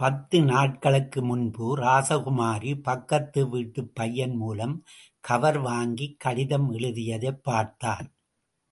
பத்து 0.00 0.42
நாட்களுக்கு 0.42 1.24
முன்பு 1.24 1.76
ராசகுமாரி 1.76 2.82
பக்கத்து 2.82 3.48
வீட்டுப் 3.48 3.94
பையன் 3.94 4.34
மூலம் 4.36 4.84
கவர் 5.20 5.58
வாங்கிக் 5.58 6.20
கடிதம் 6.20 6.72
எழுதியதைப் 6.72 7.42
பார்த்தாள். 7.42 8.08